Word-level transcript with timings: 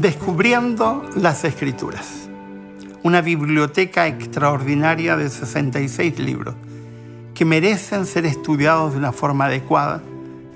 Descubriendo 0.00 1.04
las 1.14 1.44
Escrituras. 1.44 2.30
Una 3.02 3.20
biblioteca 3.20 4.06
extraordinaria 4.06 5.14
de 5.18 5.28
66 5.28 6.18
libros 6.18 6.54
que 7.34 7.44
merecen 7.44 8.06
ser 8.06 8.24
estudiados 8.24 8.92
de 8.92 8.98
una 8.98 9.12
forma 9.12 9.44
adecuada 9.44 10.00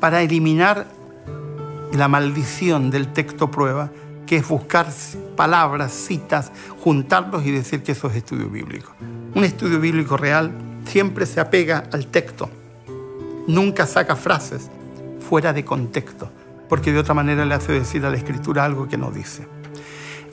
para 0.01 0.23
eliminar 0.23 0.87
la 1.93 2.09
maldición 2.09 2.89
del 2.91 3.13
texto 3.13 3.51
prueba, 3.51 3.91
que 4.27 4.37
es 4.37 4.49
buscar 4.49 4.87
palabras, 5.37 5.93
citas, 5.93 6.51
juntarlos 6.83 7.45
y 7.45 7.51
decir 7.51 7.83
que 7.83 7.93
eso 7.93 8.09
es 8.09 8.17
estudio 8.17 8.49
bíblico. 8.49 8.95
Un 9.35 9.45
estudio 9.45 9.79
bíblico 9.79 10.17
real 10.17 10.53
siempre 10.87 11.27
se 11.27 11.41
apega 11.41 11.85
al 11.93 12.07
texto, 12.07 12.49
nunca 13.47 13.87
saca 13.87 14.17
frases 14.17 14.71
fuera 15.29 15.53
de 15.53 15.67
contexto, 15.67 16.31
porque 16.69 16.93
de 16.93 16.99
otra 16.99 17.15
manera 17.15 17.45
le 17.45 17.55
hace 17.55 17.73
decir 17.73 18.05
a 18.05 18.11
la 18.11 18.17
escritura 18.17 18.65
algo 18.65 18.89
que 18.89 18.97
no 18.97 19.11
dice. 19.11 19.47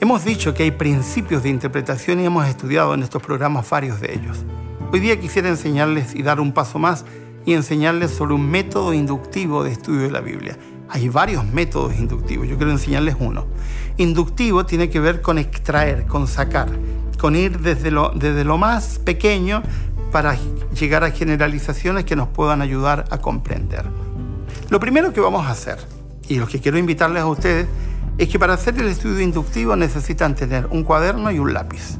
Hemos 0.00 0.24
dicho 0.24 0.52
que 0.52 0.64
hay 0.64 0.72
principios 0.72 1.42
de 1.44 1.48
interpretación 1.48 2.20
y 2.20 2.26
hemos 2.26 2.46
estudiado 2.48 2.94
en 2.94 3.02
estos 3.02 3.22
programas 3.22 3.68
varios 3.70 4.00
de 4.00 4.14
ellos. 4.14 4.44
Hoy 4.92 5.00
día 5.00 5.20
quisiera 5.20 5.48
enseñarles 5.48 6.14
y 6.14 6.22
dar 6.22 6.40
un 6.40 6.52
paso 6.52 6.78
más 6.78 7.04
y 7.46 7.54
enseñarles 7.54 8.10
sobre 8.10 8.34
un 8.34 8.50
método 8.50 8.92
inductivo 8.92 9.64
de 9.64 9.72
estudio 9.72 10.02
de 10.02 10.10
la 10.10 10.20
Biblia. 10.20 10.58
Hay 10.88 11.08
varios 11.08 11.44
métodos 11.46 11.96
inductivos, 11.96 12.48
yo 12.48 12.56
quiero 12.56 12.72
enseñarles 12.72 13.16
uno. 13.18 13.46
Inductivo 13.96 14.66
tiene 14.66 14.90
que 14.90 15.00
ver 15.00 15.22
con 15.22 15.38
extraer, 15.38 16.06
con 16.06 16.26
sacar, 16.26 16.68
con 17.18 17.36
ir 17.36 17.60
desde 17.60 17.90
lo, 17.90 18.10
desde 18.10 18.44
lo 18.44 18.58
más 18.58 18.98
pequeño 18.98 19.62
para 20.10 20.36
llegar 20.78 21.04
a 21.04 21.10
generalizaciones 21.10 22.04
que 22.04 22.16
nos 22.16 22.28
puedan 22.28 22.60
ayudar 22.60 23.06
a 23.10 23.18
comprender. 23.18 23.84
Lo 24.68 24.80
primero 24.80 25.12
que 25.12 25.20
vamos 25.20 25.46
a 25.46 25.50
hacer, 25.50 25.78
y 26.32 26.36
lo 26.36 26.46
que 26.46 26.60
quiero 26.60 26.78
invitarles 26.78 27.22
a 27.22 27.26
ustedes, 27.26 27.66
es 28.16 28.28
que 28.28 28.38
para 28.38 28.54
hacer 28.54 28.78
el 28.78 28.88
estudio 28.88 29.20
inductivo 29.20 29.76
necesitan 29.76 30.34
tener 30.34 30.66
un 30.70 30.82
cuaderno 30.82 31.30
y 31.30 31.38
un 31.38 31.52
lápiz. 31.52 31.98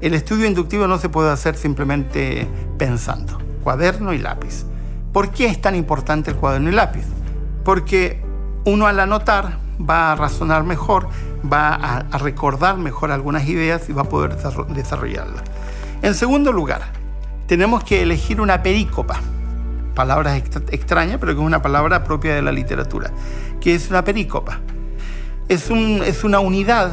El 0.00 0.14
estudio 0.14 0.46
inductivo 0.46 0.88
no 0.88 0.98
se 0.98 1.08
puede 1.08 1.30
hacer 1.30 1.56
simplemente 1.56 2.48
pensando, 2.76 3.38
cuaderno 3.62 4.12
y 4.12 4.18
lápiz. 4.18 4.64
¿Por 5.12 5.30
qué 5.30 5.46
es 5.46 5.60
tan 5.60 5.76
importante 5.76 6.32
el 6.32 6.36
cuaderno 6.36 6.70
y 6.70 6.72
lápiz? 6.72 7.04
Porque 7.64 8.20
uno 8.64 8.88
al 8.88 8.98
anotar 8.98 9.58
va 9.78 10.10
a 10.10 10.16
razonar 10.16 10.64
mejor, 10.64 11.08
va 11.50 11.74
a, 11.74 12.18
recordar 12.18 12.78
mejor 12.78 13.12
algunas 13.12 13.48
ideas 13.48 13.88
y 13.88 13.92
va 13.92 14.02
a 14.02 14.08
poder 14.08 14.36
desarrollarlas. 14.74 15.42
En 16.02 16.14
segundo 16.14 16.50
lugar, 16.50 16.82
tenemos 17.46 17.84
que 17.84 18.02
elegir 18.02 18.40
una 18.40 18.60
perícopa, 18.60 19.20
palabra 19.94 20.36
extraña, 20.36 21.18
pero 21.18 21.34
que 21.34 21.40
es 21.40 21.46
una 21.46 21.62
palabra 21.62 22.04
propia 22.04 22.34
de 22.34 22.42
la 22.42 22.52
literatura, 22.52 23.10
que 23.60 23.74
es 23.74 23.90
una 23.90 24.04
perícopa. 24.04 24.60
Es, 25.48 25.70
un, 25.70 26.02
es 26.04 26.24
una 26.24 26.40
unidad 26.40 26.92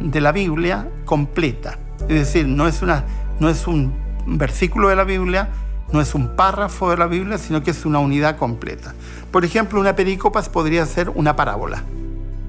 de 0.00 0.20
la 0.20 0.32
Biblia 0.32 0.88
completa, 1.04 1.78
es 2.02 2.08
decir, 2.08 2.46
no 2.46 2.66
es, 2.66 3.66
un 3.66 3.92
versículo 4.26 4.88
de 4.88 4.96
la 4.96 5.04
Biblia, 5.04 5.50
no 5.92 6.00
es 6.00 6.14
un 6.14 6.34
párrafo 6.36 6.90
de 6.90 6.96
la 6.96 7.06
Biblia, 7.06 7.36
sino 7.36 7.62
que 7.62 7.72
es 7.72 7.84
una 7.84 7.98
unidad 7.98 8.36
completa. 8.36 8.94
Por 9.30 9.44
ejemplo, 9.44 9.80
una 9.80 9.94
perícopa 9.94 10.42
podría 10.42 10.86
ser 10.86 11.10
una 11.10 11.36
parábola 11.36 11.82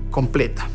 completa. 0.09 0.67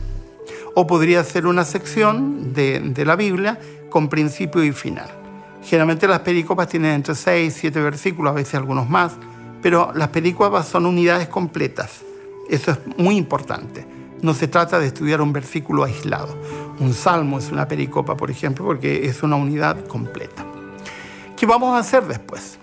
O 0.74 0.86
podría 0.86 1.24
ser 1.24 1.46
una 1.46 1.64
sección 1.64 2.52
de 2.52 3.04
la 3.06 3.16
Biblia 3.16 3.58
con 3.88 4.08
principio 4.08 4.62
y 4.62 4.72
final. 4.72 5.25
Generalmente 5.66 6.06
las 6.06 6.20
perícopas 6.20 6.68
tienen 6.68 6.92
entre 6.92 7.16
6 7.16 7.56
y 7.56 7.58
7 7.58 7.80
versículos, 7.80 8.30
a 8.30 8.34
veces 8.34 8.54
algunos 8.54 8.88
más, 8.88 9.14
pero 9.60 9.90
las 9.96 10.10
perícopas 10.10 10.68
son 10.68 10.86
unidades 10.86 11.26
completas. 11.26 12.02
Eso 12.48 12.70
es 12.70 12.78
muy 12.96 13.16
importante. 13.16 13.84
No 14.22 14.32
se 14.32 14.46
trata 14.46 14.78
de 14.78 14.86
estudiar 14.86 15.20
un 15.20 15.32
versículo 15.32 15.82
aislado. 15.82 16.36
Un 16.78 16.94
salmo 16.94 17.40
es 17.40 17.50
una 17.50 17.66
pericopa, 17.66 18.16
por 18.16 18.30
ejemplo, 18.30 18.64
porque 18.64 19.06
es 19.06 19.24
una 19.24 19.34
unidad 19.34 19.84
completa. 19.86 20.46
¿Qué 21.36 21.46
vamos 21.46 21.74
a 21.74 21.80
hacer 21.80 22.06
después? 22.06 22.60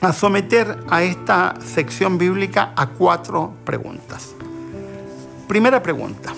A 0.00 0.12
someter 0.12 0.80
a 0.90 1.04
esta 1.04 1.54
sección 1.64 2.18
bíblica 2.18 2.72
a 2.74 2.88
cuatro 2.88 3.54
preguntas. 3.64 4.34
Primera 5.46 5.80
pregunta. 5.80 6.34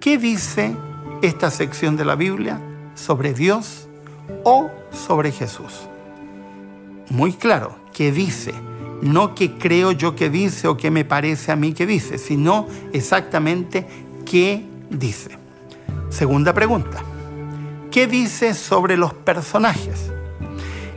¿Qué 0.00 0.16
dice 0.16 0.74
esta 1.20 1.50
sección 1.50 1.98
de 1.98 2.06
la 2.06 2.14
Biblia 2.14 2.58
sobre 2.94 3.34
Dios 3.34 3.86
o 4.44 4.70
sobre 4.90 5.32
Jesús? 5.32 5.88
Muy 7.10 7.32
claro, 7.32 7.76
¿qué 7.92 8.12
dice? 8.12 8.54
No 9.02 9.34
que 9.34 9.58
creo 9.58 9.92
yo 9.92 10.14
que 10.14 10.30
dice 10.30 10.68
o 10.68 10.76
que 10.76 10.90
me 10.90 11.04
parece 11.04 11.52
a 11.52 11.56
mí 11.56 11.72
que 11.72 11.86
dice, 11.86 12.18
sino 12.18 12.66
exactamente 12.92 13.86
qué 14.24 14.64
dice. 14.90 15.38
Segunda 16.08 16.52
pregunta. 16.52 17.02
¿Qué 17.90 18.06
dice 18.06 18.54
sobre 18.54 18.96
los 18.96 19.12
personajes? 19.12 20.10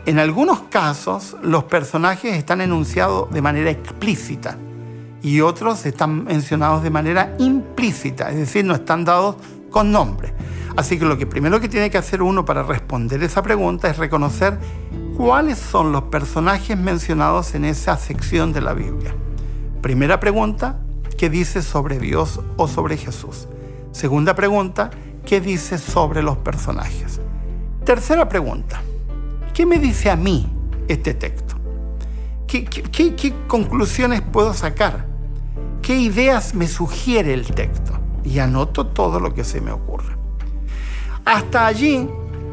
En 0.05 0.19
algunos 0.19 0.61
casos, 0.69 1.35
los 1.41 1.63
personajes 1.63 2.35
están 2.35 2.61
enunciados 2.61 3.31
de 3.31 3.41
manera 3.41 3.71
explícita 3.71 4.57
y 5.23 5.41
otros 5.41 5.85
están 5.87 6.25
mencionados 6.25 6.83
de 6.83 6.91
manera 6.91 7.35
implícita, 7.39 8.29
es 8.29 8.37
decir, 8.37 8.63
no 8.63 8.75
están 8.75 9.03
dados 9.03 9.37
con 9.71 9.91
nombre. 9.91 10.31
Así 10.75 10.99
que 10.99 11.05
lo 11.05 11.17
que 11.17 11.25
primero 11.25 11.59
que 11.59 11.69
tiene 11.69 11.89
que 11.89 11.97
hacer 11.97 12.21
uno 12.21 12.45
para 12.45 12.63
responder 12.63 13.23
esa 13.23 13.41
pregunta 13.41 13.89
es 13.89 13.97
reconocer 13.97 14.59
cuáles 15.15 15.57
son 15.57 15.91
los 15.91 16.03
personajes 16.03 16.77
mencionados 16.77 17.55
en 17.55 17.65
esa 17.65 17.97
sección 17.97 18.51
de 18.51 18.61
la 18.61 18.73
Biblia. 18.73 19.15
Primera 19.81 20.19
pregunta, 20.19 20.79
¿qué 21.17 21.29
dice 21.29 21.61
sobre 21.61 21.99
Dios 21.99 22.41
o 22.57 22.67
sobre 22.67 22.97
Jesús? 22.97 23.47
Segunda 23.91 24.35
pregunta, 24.35 24.89
¿qué 25.25 25.39
dice 25.39 25.77
sobre 25.77 26.21
los 26.21 26.37
personajes? 26.37 27.21
Tercera 27.85 28.27
pregunta, 28.27 28.81
¿Qué 29.55 29.65
me 29.65 29.79
dice 29.79 30.09
a 30.09 30.17
mí 30.17 30.45
este 30.89 31.13
texto? 31.13 31.55
¿Qué, 32.45 33.33
conclusiones 33.47 34.19
puedo 34.21 34.53
sacar? 34.53 35.07
¿Qué 35.81 35.95
ideas 35.95 36.53
me 36.53 36.67
sugiere 36.67 37.33
el 37.33 37.47
texto? 37.47 37.93
Y 38.25 38.39
anoto 38.39 38.87
todo 38.87 39.21
lo 39.21 39.33
que 39.33 39.45
se 39.45 39.61
me 39.61 39.71
ocurre. 39.71 40.17
Hasta 41.25 41.65
allí 41.65 42.07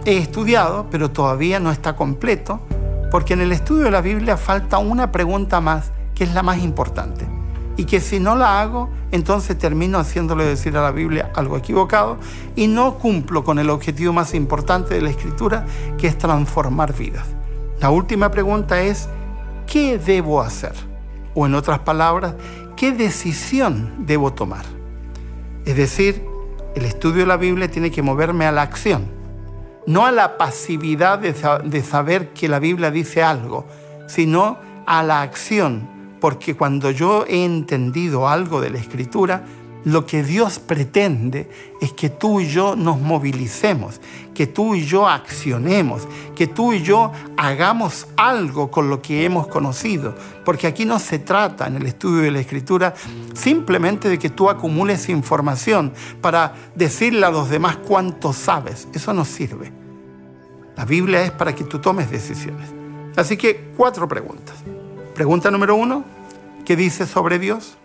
he 0.05 0.17
estudiado, 0.17 0.87
pero 0.91 1.11
todavía 1.11 1.61
no 1.61 1.71
está 1.71 1.95
completo, 1.95 2.61
porque 3.11 3.35
en 3.35 3.43
el 3.43 3.53
estudio 3.53 3.85
de 3.85 3.91
la 3.91 4.01
Biblia 4.01 4.37
falta 4.37 4.79
una 4.79 5.13
pregunta 5.13 5.61
más, 5.61 5.93
que 6.15 6.25
es 6.25 6.35
la 6.35 6.43
más 6.43 6.59
importante 6.59 7.27
y 7.77 7.85
que 7.85 8.01
si 8.01 8.21
no 8.21 8.37
la 8.37 8.61
hago, 8.61 8.91
entonces 9.11 9.59
termino 9.59 9.99
haciéndole 9.99 10.45
decir 10.45 10.77
a 10.77 10.83
la 10.83 10.91
Biblia 10.91 11.31
algo 11.35 11.57
equivocado 11.57 12.19
y 12.55 12.67
no 12.67 12.99
cumplo 12.99 13.45
con 13.45 13.59
el 13.59 13.71
objetivo 13.71 14.13
más 14.13 14.35
importante 14.35 14.95
de 14.95 15.03
la 15.03 15.11
escritura, 15.11 15.67
que 15.99 16.07
es 16.07 16.19
transformar 16.19 16.95
vidas. 16.95 17.27
La 17.81 17.91
última 17.91 18.31
pregunta 18.31 18.81
es, 18.83 19.09
¿qué 19.67 19.99
debo 19.99 20.41
hacer? 20.41 20.75
O 21.35 21.47
en 21.47 21.55
otras 21.55 21.81
palabras, 21.81 22.35
¿qué 22.77 22.93
decisión 22.93 24.07
debo 24.07 24.33
tomar? 24.33 24.65
Es 25.65 25.77
decir, 25.77 26.25
el 26.75 26.85
estudio 26.85 27.21
de 27.21 27.27
la 27.27 27.37
Biblia 27.37 27.71
tiene 27.71 27.91
que 27.91 28.03
moverme 28.03 28.47
a 28.47 28.53
la 28.53 28.63
acción, 28.63 29.07
no 29.87 30.07
a 30.07 30.13
la 30.13 30.39
pasividad 30.39 31.19
de, 31.19 31.83
saber 31.83 32.29
que 32.33 32.49
la 32.49 32.59
Biblia 32.59 32.91
dice 32.91 33.23
algo, 33.23 33.67
sino 34.07 34.59
a 34.87 35.03
la 35.03 35.23
acción. 35.23 35.91
Porque 36.21 36.55
cuando 36.55 36.91
yo 36.91 37.25
he 37.27 37.45
entendido 37.45 38.29
algo 38.29 38.61
de 38.61 38.71
la 38.71 38.79
escritura, 38.79 39.45
lo 39.85 40.07
que 40.07 40.23
Dios 40.23 40.59
pretende 40.61 41.49
es 41.81 41.93
que 41.93 42.09
tú 42.09 42.41
y 42.41 42.49
yo 42.49 42.77
nos 42.77 43.01
movilicemos, 43.01 44.01
que 44.33 44.47
tú 44.47 44.75
y 44.75 44.85
yo 44.85 45.09
accionemos, 45.09 46.07
que 46.37 46.47
tú 46.47 46.73
y 46.73 46.83
yo 46.83 47.11
hagamos 47.37 48.07
algo 48.17 48.71
con 48.71 48.89
lo 48.89 49.03
que 49.03 49.25
hemos 49.25 49.49
conocido. 49.49 50.15
Porque 50.45 50.67
aquí 50.67 50.85
no 50.85 50.99
se 50.99 51.19
trata 51.19 51.67
en 51.67 51.77
el 51.77 51.87
estudio 51.87 52.23
de 52.23 52.31
la 52.31 52.41
escritura 52.41 52.95
simplemente 53.35 54.09
de 54.09 54.19
que 54.19 54.31
tú 54.31 54.49
acumules 54.49 55.09
información 55.09 55.93
para 56.21 56.55
decirle 56.77 57.27
a 57.27 57.31
los 57.31 57.51
demás 57.51 57.77
cuánto 57.77 58.33
sabes. 58.33 58.87
Eso 58.93 59.13
no 59.13 59.25
sirve. 59.25 59.73
La 60.77 60.85
Biblia 60.85 61.23
es 61.23 61.33
para 61.33 61.55
que 61.55 61.65
tú 61.65 61.81
tomes 61.81 62.11
decisiones. 62.11 62.71
Así 63.17 63.37
que 63.37 63.73
cuatro 63.77 64.07
preguntas. 64.09 64.57
Pregunta 65.15 65.51
número 65.51 65.75
uno, 65.75 66.05
¿qué 66.65 66.77
dice 66.77 67.07
sobre 67.07 67.39
Dios? 67.39 67.77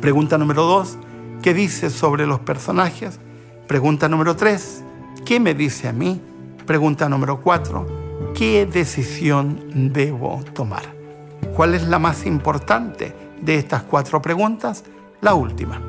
Pregunta 0.00 0.38
número 0.38 0.64
dos, 0.64 0.98
¿qué 1.42 1.54
dice 1.54 1.90
sobre 1.90 2.26
los 2.26 2.40
personajes? 2.40 3.18
Pregunta 3.66 4.08
número 4.08 4.36
tres, 4.36 4.82
¿qué 5.24 5.40
me 5.40 5.54
dice 5.54 5.88
a 5.88 5.92
mí? 5.92 6.20
Pregunta 6.66 7.08
número 7.08 7.40
cuatro, 7.40 7.86
¿qué 8.34 8.66
decisión 8.66 9.92
debo 9.92 10.42
tomar? 10.54 10.82
¿Cuál 11.56 11.74
es 11.74 11.82
la 11.82 11.98
más 11.98 12.26
importante 12.26 13.14
de 13.40 13.56
estas 13.56 13.82
cuatro 13.82 14.22
preguntas? 14.22 14.84
La 15.20 15.34
última, 15.34 15.80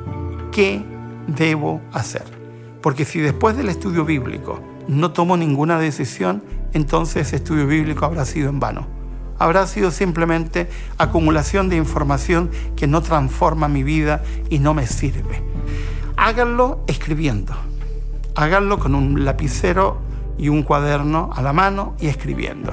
¿qué 0.50 0.82
debo 1.26 1.80
hacer? 1.92 2.24
Porque 2.82 3.04
si 3.04 3.20
después 3.20 3.56
del 3.56 3.68
estudio 3.68 4.04
bíblico 4.04 4.60
no 4.88 5.12
tomo 5.12 5.36
ninguna 5.36 5.78
decisión, 5.78 6.42
entonces 6.72 7.28
ese 7.28 7.36
estudio 7.36 7.66
bíblico 7.66 8.04
habrá 8.04 8.24
sido 8.24 8.48
en 8.50 8.60
vano 8.60 9.03
habrá 9.38 9.66
sido 9.66 9.90
simplemente 9.90 10.68
acumulación 10.98 11.68
de 11.68 11.76
información 11.76 12.50
que 12.76 12.86
no 12.86 13.02
transforma 13.02 13.68
mi 13.68 13.82
vida 13.82 14.22
y 14.50 14.58
no 14.58 14.74
me 14.74 14.86
sirve. 14.86 15.42
háganlo 16.16 16.80
escribiendo. 16.86 17.54
Háganlo 18.36 18.78
con 18.78 18.94
un 18.94 19.24
lapicero 19.24 19.98
y 20.38 20.48
un 20.48 20.62
cuaderno 20.62 21.30
a 21.34 21.42
la 21.42 21.52
mano 21.52 21.94
y 22.00 22.08
escribiendo. 22.08 22.72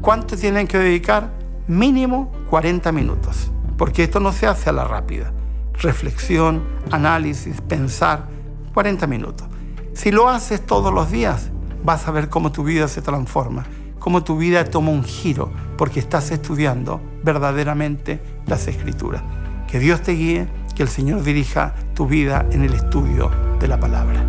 ¿Cuánto 0.00 0.36
tienen 0.36 0.66
que 0.66 0.78
dedicar? 0.78 1.30
Mínimo 1.68 2.32
40 2.50 2.90
minutos, 2.90 3.52
porque 3.78 4.02
esto 4.02 4.18
no 4.18 4.32
se 4.32 4.48
hace 4.48 4.70
a 4.70 4.72
la 4.72 4.84
rápida. 4.84 5.32
Reflexión, 5.74 6.64
análisis, 6.90 7.60
pensar, 7.60 8.26
40 8.74 9.06
minutos. 9.06 9.46
Si 9.94 10.10
lo 10.10 10.28
haces 10.28 10.64
todos 10.66 10.92
los 10.92 11.10
días, 11.10 11.50
vas 11.84 12.08
a 12.08 12.10
ver 12.10 12.28
cómo 12.28 12.50
tu 12.50 12.64
vida 12.64 12.88
se 12.88 13.02
transforma, 13.02 13.64
cómo 13.98 14.24
tu 14.24 14.36
vida 14.36 14.64
toma 14.64 14.90
un 14.90 15.04
giro, 15.04 15.52
porque 15.82 15.98
estás 15.98 16.30
estudiando 16.30 17.00
verdaderamente 17.24 18.20
las 18.46 18.68
escrituras. 18.68 19.20
Que 19.68 19.80
Dios 19.80 20.00
te 20.00 20.12
guíe, 20.12 20.46
que 20.76 20.84
el 20.84 20.88
Señor 20.88 21.24
dirija 21.24 21.74
tu 21.92 22.06
vida 22.06 22.46
en 22.52 22.62
el 22.62 22.72
estudio 22.72 23.32
de 23.58 23.66
la 23.66 23.80
palabra. 23.80 24.24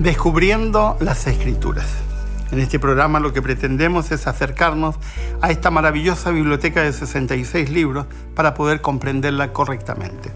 Descubriendo 0.00 0.96
las 0.98 1.28
escrituras. 1.28 1.86
En 2.50 2.58
este 2.58 2.80
programa 2.80 3.20
lo 3.20 3.32
que 3.32 3.40
pretendemos 3.40 4.10
es 4.10 4.26
acercarnos 4.26 4.96
a 5.40 5.52
esta 5.52 5.70
maravillosa 5.70 6.32
biblioteca 6.32 6.82
de 6.82 6.92
66 6.92 7.70
libros 7.70 8.06
para 8.34 8.54
poder 8.54 8.80
comprenderla 8.80 9.52
correctamente. 9.52 10.32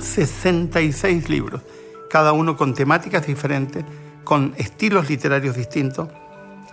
66 0.00 1.28
libros, 1.28 1.60
cada 2.14 2.32
uno 2.32 2.56
con 2.56 2.74
temáticas 2.74 3.26
diferentes, 3.26 3.84
con 4.22 4.54
estilos 4.56 5.10
literarios 5.10 5.56
distintos 5.56 6.08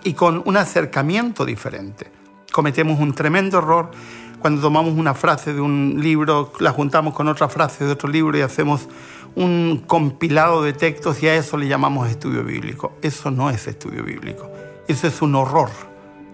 y 0.04 0.12
con 0.12 0.40
un 0.46 0.56
acercamiento 0.56 1.44
diferente. 1.44 2.12
Cometemos 2.52 3.00
un 3.00 3.12
tremendo 3.12 3.58
error 3.58 3.90
cuando 4.38 4.62
tomamos 4.62 4.96
una 4.96 5.14
frase 5.14 5.52
de 5.52 5.60
un 5.60 5.96
libro, 6.00 6.52
la 6.60 6.70
juntamos 6.70 7.12
con 7.12 7.26
otra 7.26 7.48
frase 7.48 7.84
de 7.84 7.90
otro 7.90 8.08
libro 8.08 8.38
y 8.38 8.42
hacemos 8.42 8.88
un 9.34 9.82
compilado 9.84 10.62
de 10.62 10.74
textos 10.74 11.20
y 11.24 11.26
a 11.26 11.34
eso 11.34 11.56
le 11.56 11.66
llamamos 11.66 12.08
estudio 12.08 12.44
bíblico. 12.44 12.92
Eso 13.02 13.32
no 13.32 13.50
es 13.50 13.66
estudio 13.66 14.04
bíblico. 14.04 14.48
Eso 14.86 15.08
es 15.08 15.22
un 15.22 15.34
horror 15.34 15.70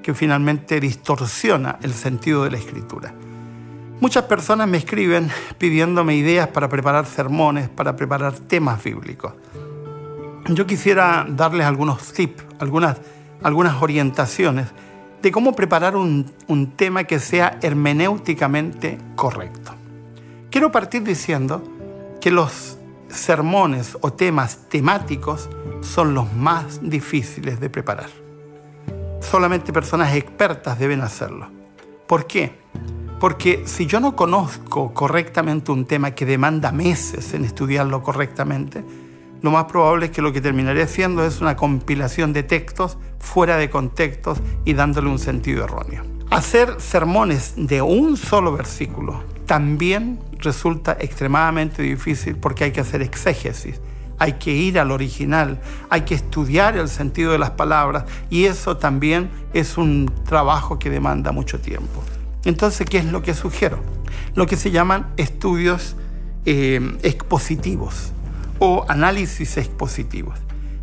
que 0.02 0.12
finalmente 0.12 0.80
distorsiona 0.80 1.78
el 1.80 1.94
sentido 1.94 2.44
de 2.44 2.50
la 2.50 2.58
escritura. 2.58 3.14
Muchas 4.00 4.24
personas 4.26 4.68
me 4.68 4.78
escriben 4.78 5.28
pidiéndome 5.58 6.14
ideas 6.14 6.46
para 6.48 6.68
preparar 6.68 7.04
sermones, 7.04 7.68
para 7.68 7.96
preparar 7.96 8.32
temas 8.32 8.82
bíblicos. 8.82 9.32
Yo 10.46 10.66
quisiera 10.66 11.26
darles 11.28 11.66
algunos 11.66 12.12
tips, 12.12 12.44
algunas, 12.60 12.98
algunas 13.42 13.82
orientaciones 13.82 14.68
de 15.20 15.32
cómo 15.32 15.56
preparar 15.56 15.96
un, 15.96 16.30
un 16.46 16.70
tema 16.76 17.04
que 17.04 17.18
sea 17.18 17.58
hermenéuticamente 17.60 18.98
correcto. 19.16 19.74
Quiero 20.48 20.70
partir 20.70 21.02
diciendo 21.02 21.64
que 22.20 22.30
los 22.30 22.78
sermones 23.08 23.98
o 24.00 24.12
temas 24.12 24.68
temáticos 24.68 25.48
son 25.80 26.14
los 26.14 26.32
más 26.34 26.88
difíciles 26.88 27.58
de 27.58 27.68
preparar. 27.68 28.10
Solamente 29.20 29.72
personas 29.72 30.14
expertas 30.14 30.78
deben 30.78 31.00
hacerlo. 31.00 31.48
¿Por 32.06 32.28
qué? 32.28 32.54
Porque 33.20 33.64
si 33.66 33.86
yo 33.86 33.98
no 33.98 34.14
conozco 34.14 34.94
correctamente 34.94 35.72
un 35.72 35.86
tema 35.86 36.12
que 36.12 36.24
demanda 36.24 36.70
meses 36.70 37.34
en 37.34 37.44
estudiarlo 37.44 38.02
correctamente, 38.02 38.84
lo 39.42 39.50
más 39.50 39.64
probable 39.64 40.06
es 40.06 40.12
que 40.12 40.22
lo 40.22 40.32
que 40.32 40.40
terminaré 40.40 40.82
haciendo 40.82 41.24
es 41.24 41.40
una 41.40 41.56
compilación 41.56 42.32
de 42.32 42.44
textos 42.44 42.96
fuera 43.18 43.56
de 43.56 43.70
contextos 43.70 44.38
y 44.64 44.74
dándole 44.74 45.08
un 45.08 45.18
sentido 45.18 45.64
erróneo. 45.64 46.04
Hacer 46.30 46.80
sermones 46.80 47.54
de 47.56 47.82
un 47.82 48.16
solo 48.16 48.52
versículo 48.52 49.24
también 49.46 50.20
resulta 50.38 50.96
extremadamente 51.00 51.82
difícil 51.82 52.36
porque 52.36 52.64
hay 52.64 52.72
que 52.72 52.80
hacer 52.80 53.02
exégesis, 53.02 53.80
hay 54.18 54.34
que 54.34 54.52
ir 54.52 54.78
al 54.78 54.92
original, 54.92 55.60
hay 55.88 56.02
que 56.02 56.14
estudiar 56.14 56.76
el 56.76 56.88
sentido 56.88 57.32
de 57.32 57.38
las 57.38 57.50
palabras 57.50 58.04
y 58.30 58.44
eso 58.44 58.76
también 58.76 59.30
es 59.54 59.76
un 59.76 60.12
trabajo 60.24 60.78
que 60.78 60.90
demanda 60.90 61.32
mucho 61.32 61.60
tiempo. 61.60 62.02
Entonces, 62.48 62.88
¿qué 62.88 62.98
es 62.98 63.04
lo 63.04 63.22
que 63.22 63.34
sugiero? 63.34 63.78
Lo 64.34 64.46
que 64.46 64.56
se 64.56 64.72
llaman 64.72 65.12
estudios 65.16 65.94
eh, 66.44 66.98
expositivos 67.02 68.12
o 68.58 68.84
análisis 68.88 69.56
expositivos, 69.56 70.36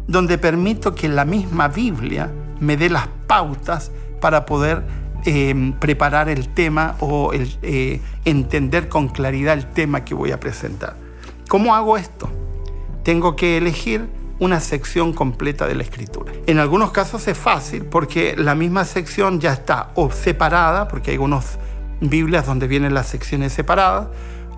donde 0.08 0.38
permito 0.38 0.96
que 0.96 1.10
la 1.10 1.26
misma 1.26 1.68
Biblia 1.68 2.32
me 2.62 2.78
dé 2.78 2.90
las 2.90 3.10
pautas 3.28 3.92
para 4.22 4.46
poder 4.46 4.86
Em, 5.28 5.74
preparar 5.74 6.30
el 6.30 6.50
tema 6.50 6.98
o 7.00 7.32
eh, 7.34 8.00
entender 8.26 8.88
con 8.90 9.08
claridad 9.08 9.56
el 9.56 9.66
tema 9.66 10.06
que 10.06 10.14
voy 10.14 10.32
a 10.32 10.40
presentar. 10.40 10.96
¿Cómo 11.50 11.74
hago 11.74 11.98
esto? 11.98 12.30
Tengo 13.02 13.36
que 13.36 13.58
elegir 13.58 14.08
una 14.40 14.60
sección 14.60 15.14
completa 15.14 15.68
de 15.68 15.76
la 15.76 15.84
escritura. 15.84 16.34
En 16.46 16.60
algunos 16.60 16.92
casos 16.92 17.28
es 17.28 17.38
fácil 17.38 17.86
porque 17.86 18.36
la 18.38 18.56
misma 18.56 18.86
sección 18.86 19.40
ya 19.40 19.54
está 19.54 19.92
o 19.96 20.12
separada, 20.12 20.88
porque 20.88 21.12
hay 21.12 21.16
algunas 21.16 21.58
Biblias 22.02 22.46
donde 22.46 22.68
vienen 22.68 22.94
las 22.94 23.08
secciones 23.08 23.54
separadas, 23.54 24.08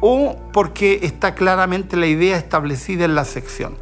o 0.01 0.37
porque 0.53 0.99
está 1.03 1.35
claramente 1.35 1.97
la 1.97 2.07
idea 2.07 2.37
establecida 2.37 3.05
en 3.05 3.15
la 3.15 3.25
sección. 3.25 3.77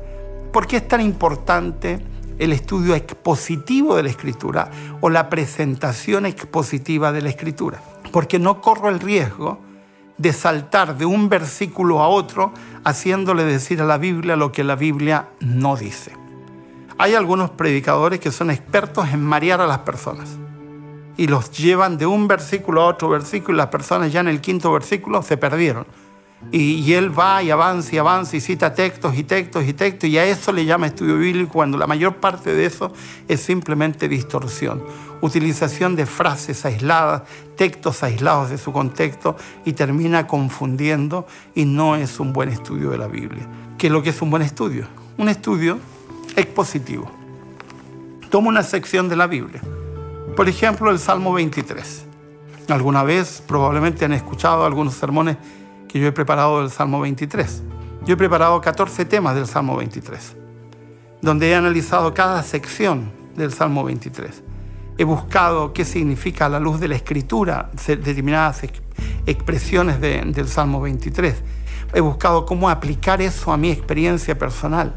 ¿Por 0.51 0.67
qué 0.67 0.77
es 0.77 0.87
tan 0.87 1.01
importante 1.01 1.99
el 2.39 2.51
estudio 2.51 2.95
expositivo 2.95 3.95
de 3.95 4.03
la 4.03 4.09
escritura 4.09 4.69
o 5.01 5.09
la 5.09 5.29
presentación 5.29 6.25
expositiva 6.25 7.11
de 7.11 7.21
la 7.21 7.29
escritura, 7.29 7.81
porque 8.11 8.39
no 8.39 8.61
corro 8.61 8.89
el 8.89 8.99
riesgo 8.99 9.59
de 10.17 10.33
saltar 10.33 10.97
de 10.97 11.05
un 11.05 11.29
versículo 11.29 12.01
a 12.01 12.07
otro 12.07 12.53
haciéndole 12.83 13.43
decir 13.43 13.81
a 13.81 13.85
la 13.85 13.97
Biblia 13.97 14.35
lo 14.35 14.51
que 14.51 14.63
la 14.63 14.75
Biblia 14.75 15.29
no 15.39 15.75
dice. 15.75 16.11
Hay 16.97 17.13
algunos 17.13 17.49
predicadores 17.51 18.19
que 18.19 18.31
son 18.31 18.51
expertos 18.51 19.09
en 19.09 19.23
marear 19.23 19.59
a 19.59 19.67
las 19.67 19.79
personas 19.79 20.37
y 21.17 21.27
los 21.27 21.51
llevan 21.51 21.97
de 21.97 22.05
un 22.05 22.27
versículo 22.27 22.81
a 22.81 22.87
otro 22.87 23.09
versículo 23.09 23.55
y 23.55 23.57
las 23.57 23.67
personas 23.67 24.11
ya 24.11 24.21
en 24.21 24.27
el 24.27 24.41
quinto 24.41 24.71
versículo 24.71 25.21
se 25.21 25.37
perdieron 25.37 25.85
y, 26.51 26.93
él 26.93 27.17
va 27.17 27.41
y 27.41 27.49
avanza 27.49 27.95
y 27.95 27.97
avanza 27.97 28.37
y 28.37 28.41
cita 28.41 28.73
textos 28.73 29.17
y 29.17 29.23
textos 29.23 29.65
y 29.65 29.73
textos 29.73 30.09
y 30.09 30.17
a 30.17 30.25
eso 30.25 30.51
le 30.51 30.65
llama 30.65 30.87
estudio 30.87 31.17
bíblico 31.17 31.53
cuando 31.53 31.77
la 31.77 31.87
mayor 31.87 32.17
parte 32.17 32.53
de 32.53 32.65
eso 32.65 32.93
es 33.27 33.41
simplemente 33.41 34.07
distorsión, 34.07 34.83
utilización 35.21 35.95
de 35.95 36.05
frases 36.05 36.65
aisladas, 36.65 37.23
textos 37.55 38.03
aislados 38.03 38.49
de 38.49 38.57
su 38.57 38.71
contexto 38.71 39.35
y 39.65 39.73
termina 39.73 40.27
confundiendo 40.27 41.25
y 41.53 41.65
no 41.65 41.95
es 41.95 42.19
un 42.19 42.33
buen 42.33 42.49
estudio 42.49 42.89
de 42.89 42.97
la 42.97 43.07
Biblia. 43.07 43.47
¿Qué 43.77 43.87
es 43.87 43.93
lo 43.93 44.03
que 44.03 44.09
es 44.09 44.21
un 44.21 44.29
buen 44.29 44.41
estudio? 44.41 44.87
Un 45.17 45.29
estudio 45.29 45.79
expositivo. 46.35 47.11
Toma 48.29 48.49
una 48.49 48.63
sección 48.63 49.09
de 49.09 49.15
la 49.15 49.27
Biblia. 49.27 49.61
Por 50.35 50.49
ejemplo, 50.49 50.91
el 50.91 50.99
Salmo 50.99 51.33
23. 51.33 52.05
Alguna 52.69 53.03
vez 53.03 53.43
probablemente 53.45 54.05
han 54.05 54.13
escuchado 54.13 54.65
algunos 54.65 54.95
sermones 54.95 55.37
yo 55.99 56.07
he 56.07 56.11
preparado 56.11 56.61
del 56.61 56.69
Salmo 56.69 56.99
23. 56.99 57.63
Yo 58.05 58.13
he 58.13 58.17
preparado 58.17 58.59
14 58.61 59.05
temas 59.05 59.35
del 59.35 59.47
Salmo 59.47 59.77
23, 59.77 60.35
donde 61.21 61.49
he 61.49 61.55
analizado 61.55 62.13
cada 62.13 62.43
sección 62.43 63.11
del 63.35 63.51
Salmo 63.51 63.83
23. 63.83 64.43
He 64.97 65.03
buscado 65.03 65.73
qué 65.73 65.83
significa 65.83 66.45
a 66.45 66.49
la 66.49 66.59
luz 66.59 66.79
de 66.79 66.87
la 66.87 66.95
escritura 66.95 67.69
determinadas 67.85 68.61
expresiones 69.25 69.99
del 69.99 70.47
Salmo 70.47 70.79
23. 70.79 71.35
He 71.93 71.99
buscado 71.99 72.45
cómo 72.45 72.69
aplicar 72.69 73.21
eso 73.21 73.51
a 73.51 73.57
mi 73.57 73.71
experiencia 73.71 74.37
personal. 74.37 74.95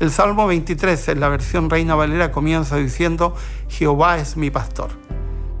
El 0.00 0.10
Salmo 0.10 0.46
23 0.46 1.08
en 1.08 1.20
la 1.20 1.28
versión 1.28 1.70
Reina 1.70 1.94
Valera 1.94 2.32
comienza 2.32 2.76
diciendo, 2.76 3.34
Jehová 3.68 4.18
es 4.18 4.36
mi 4.36 4.50
pastor. 4.50 4.90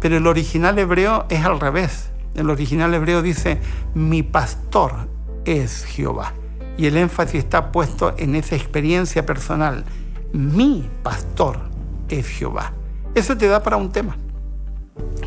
Pero 0.00 0.16
el 0.16 0.26
original 0.26 0.78
hebreo 0.78 1.24
es 1.28 1.44
al 1.44 1.60
revés. 1.60 2.10
El 2.34 2.50
original 2.50 2.92
hebreo 2.92 3.22
dice, 3.22 3.60
mi 3.94 4.22
pastor 4.22 5.08
es 5.44 5.84
Jehová. 5.84 6.34
Y 6.76 6.86
el 6.86 6.96
énfasis 6.96 7.36
está 7.36 7.72
puesto 7.72 8.14
en 8.18 8.34
esa 8.34 8.56
experiencia 8.56 9.24
personal. 9.24 9.84
Mi 10.32 10.90
pastor 11.02 11.60
es 12.08 12.28
Jehová. 12.28 12.72
Eso 13.16 13.34
te 13.34 13.48
da 13.48 13.62
para 13.62 13.78
un 13.78 13.90
tema. 13.90 14.14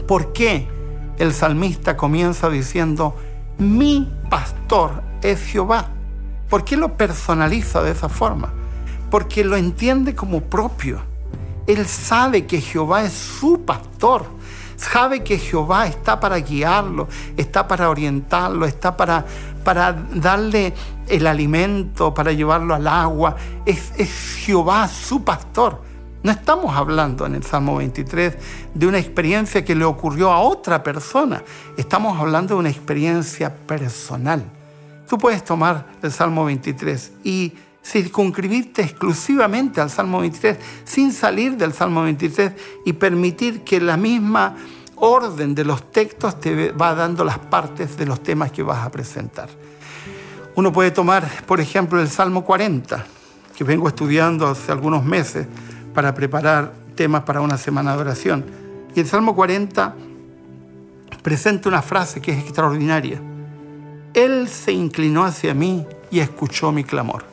¿Por 0.08 0.32
qué 0.32 0.68
el 1.18 1.34
salmista 1.34 1.98
comienza 1.98 2.48
diciendo, 2.48 3.16
mi 3.58 4.08
pastor 4.30 5.02
es 5.24 5.42
Jehová? 5.42 5.88
¿Por 6.50 6.64
qué 6.64 6.78
lo 6.78 6.96
personaliza 6.98 7.82
de 7.82 7.90
esa 7.90 8.08
forma? 8.08 8.54
Porque 9.10 9.44
lo 9.44 9.58
entiende 9.58 10.14
como 10.14 10.42
propio. 10.42 11.02
Él 11.66 11.88
sabe 11.88 12.46
que 12.46 12.62
Jehová 12.62 13.04
es 13.06 13.14
su 13.14 13.66
pastor 13.66 14.38
sabe 14.80 15.24
que 15.26 15.38
Jehová 15.38 15.88
está 15.88 16.22
para 16.22 16.38
guiarlo, 16.38 17.10
está 17.36 17.68
para 17.68 17.90
orientarlo, 17.90 18.66
está 18.66 18.96
para, 18.96 19.26
para 19.66 19.92
darle 19.92 20.74
el 21.10 21.28
alimento, 21.28 22.14
para 22.14 22.32
llevarlo 22.32 22.74
al 22.74 22.88
agua. 22.88 23.36
Es, 23.66 23.92
es 23.98 24.38
Jehová 24.38 24.88
su 24.88 25.26
pastor. 25.26 25.89
No 26.22 26.32
estamos 26.32 26.76
hablando 26.76 27.26
en 27.26 27.36
el 27.36 27.44
Salmo 27.44 27.78
23 27.78 28.36
de 28.74 28.88
una 28.88 29.00
experiencia 29.00 29.64
que 29.64 29.74
le 29.74 29.86
ocurrió 29.86 30.32
a 30.32 30.40
otra 30.40 30.84
persona. 30.84 31.42
Estamos 31.78 32.20
hablando 32.20 32.56
de 32.56 32.60
una 32.60 32.70
experiencia 32.70 33.56
personal. 33.56 34.44
Tú 35.08 35.18
puedes 35.18 35.46
tomar 35.46 35.88
el 36.02 36.12
Salmo 36.12 36.44
23 36.44 37.14
y 37.24 37.54
circunscribirte 37.82 38.82
exclusivamente 38.82 39.80
al 39.80 39.90
Salmo 39.90 40.20
23 40.20 40.58
sin 40.84 41.14
salir 41.14 41.56
del 41.56 41.72
Salmo 41.72 42.04
23 42.04 42.52
y 42.86 42.94
permitir 42.94 43.64
que 43.64 43.80
la 43.80 43.96
misma 43.96 44.58
orden 44.98 45.56
de 45.56 45.64
los 45.64 45.90
textos 45.90 46.38
te 46.42 46.74
va 46.74 46.96
dando 46.96 47.24
las 47.24 47.40
partes 47.40 47.96
de 47.96 48.06
los 48.06 48.22
temas 48.22 48.52
que 48.52 48.62
vas 48.62 48.86
a 48.86 48.92
presentar. 48.92 49.48
Uno 50.56 50.74
puede 50.74 50.92
tomar, 50.92 51.46
por 51.46 51.62
ejemplo, 51.62 52.02
el 52.02 52.10
Salmo 52.10 52.44
40, 52.44 53.06
que 53.56 53.64
vengo 53.64 53.88
estudiando 53.88 54.48
hace 54.48 54.74
algunos 54.74 55.06
meses 55.06 55.48
para 55.94 56.14
preparar 56.14 56.74
temas 56.96 57.24
para 57.24 57.42
una 57.42 57.58
semana 57.58 57.96
de 57.96 58.02
oración. 58.02 58.46
Y 58.96 59.00
el 59.00 59.08
Salmo 59.08 59.36
40 59.36 59.96
presenta 61.22 61.70
una 61.70 61.82
frase 61.82 62.22
que 62.22 62.32
es 62.32 62.40
extraordinaria. 62.40 63.22
Él 64.14 64.48
se 64.48 64.72
inclinó 64.72 65.24
hacia 65.24 65.54
mí 65.54 65.86
y 66.12 66.20
escuchó 66.20 66.72
mi 66.72 66.84
clamor. 66.84 67.24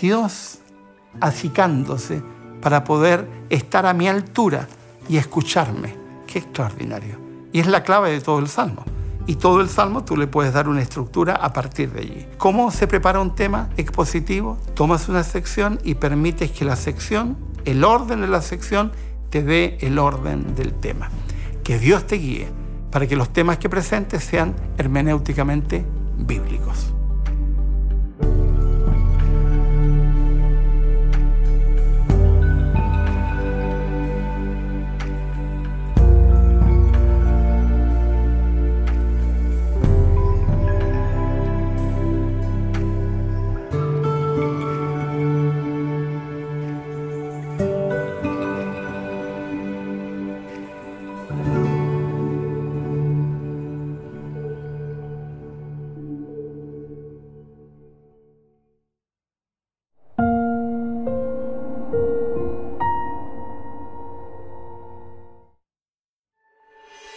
Dios 0.00 0.58
acicándose 1.20 2.22
para 2.60 2.84
poder 2.84 3.28
estar 3.50 3.86
a 3.86 3.92
mi 3.92 4.08
altura 4.08 4.68
y 5.08 5.16
escucharme. 5.16 5.94
Qué 6.26 6.38
extraordinario. 6.38 7.18
Y 7.52 7.60
es 7.60 7.66
la 7.66 7.82
clave 7.82 8.10
de 8.10 8.20
todo 8.20 8.38
el 8.38 8.48
Salmo. 8.48 8.84
Y 9.26 9.36
todo 9.36 9.60
el 9.60 9.68
Salmo 9.68 10.04
tú 10.04 10.16
le 10.16 10.26
puedes 10.26 10.52
dar 10.52 10.68
una 10.68 10.82
estructura 10.82 11.34
a 11.34 11.52
partir 11.52 11.92
de 11.92 12.00
allí. 12.00 12.26
¿Cómo 12.38 12.70
se 12.70 12.88
prepara 12.88 13.20
un 13.20 13.34
tema 13.34 13.68
expositivo? 13.76 14.58
Tomas 14.74 15.08
una 15.08 15.22
sección 15.22 15.78
y 15.84 15.94
permites 15.94 16.50
que 16.50 16.64
la 16.64 16.76
sección, 16.76 17.36
el 17.64 17.84
orden 17.84 18.20
de 18.20 18.28
la 18.28 18.42
sección, 18.42 18.92
te 19.30 19.42
dé 19.42 19.78
el 19.80 19.98
orden 19.98 20.54
del 20.54 20.74
tema. 20.74 21.10
Que 21.64 21.78
Dios 21.78 22.06
te 22.06 22.16
guíe 22.16 22.48
para 22.90 23.06
que 23.06 23.16
los 23.16 23.32
temas 23.32 23.58
que 23.58 23.68
presentes 23.68 24.22
sean 24.22 24.54
hermenéuticamente 24.76 25.84
bíblicos. 26.18 26.92